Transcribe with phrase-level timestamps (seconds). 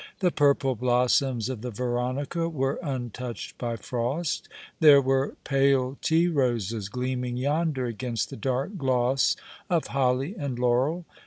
[0.19, 6.27] The purple blossoms of the veronica were un touched by frost; there were pale tea
[6.27, 9.35] roses gleaming yonder against the dark gloss
[9.69, 11.05] of holly and laurel.